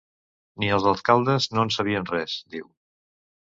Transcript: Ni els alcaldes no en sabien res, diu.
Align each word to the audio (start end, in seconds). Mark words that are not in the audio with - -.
Ni 0.63 0.71
els 0.77 0.87
alcaldes 0.91 1.47
no 1.53 1.67
en 1.67 1.71
sabien 1.77 2.11
res, 2.15 2.35
diu. 2.57 2.69